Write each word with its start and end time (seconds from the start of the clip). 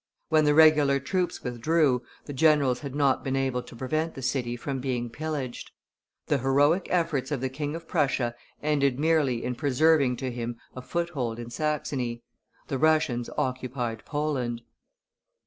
When 0.29 0.45
the 0.45 0.55
regular 0.55 0.99
troops 0.99 1.43
withdrew, 1.43 2.01
the 2.25 2.33
generals 2.33 2.79
had 2.79 2.95
not 2.95 3.23
been 3.23 3.35
able 3.35 3.61
to 3.61 3.75
prevent 3.75 4.15
the 4.15 4.23
city 4.23 4.55
from 4.55 4.79
being 4.79 5.11
pillaged. 5.11 5.69
The 6.25 6.39
heroic 6.39 6.87
efforts 6.89 7.29
of 7.29 7.39
the 7.39 7.49
King 7.49 7.75
of 7.75 7.87
Prussia 7.87 8.33
ended 8.63 8.97
merely 8.97 9.43
in 9.45 9.53
preserving 9.53 10.15
to 10.17 10.31
him 10.31 10.57
a 10.75 10.81
foothold 10.81 11.37
in 11.37 11.51
Saxony. 11.51 12.23
The 12.67 12.79
Russians 12.79 13.29
occupied 13.37 14.03
Poland. 14.03 14.63